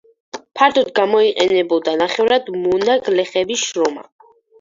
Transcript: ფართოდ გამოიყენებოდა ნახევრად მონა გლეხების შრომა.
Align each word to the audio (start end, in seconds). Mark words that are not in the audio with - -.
ფართოდ 0.59 0.87
გამოიყენებოდა 0.99 1.93
ნახევრად 1.99 2.49
მონა 2.63 2.95
გლეხების 3.09 3.67
შრომა. 3.67 4.07